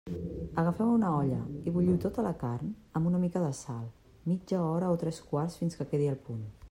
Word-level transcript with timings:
Agafeu 0.61 0.93
una 0.93 1.09
olla 1.17 1.41
i 1.71 1.73
bulliu 1.75 1.99
tota 2.05 2.25
la 2.29 2.33
carn, 2.45 2.71
amb 3.01 3.11
una 3.11 3.21
mica 3.27 3.43
de 3.45 3.51
sal, 3.59 3.85
mitja 4.33 4.63
hora 4.71 4.91
o 4.95 4.97
tres 5.05 5.21
quarts 5.29 5.59
fins 5.63 5.79
que 5.83 5.89
quedi 5.93 6.09
al 6.15 6.19
punt. 6.29 6.43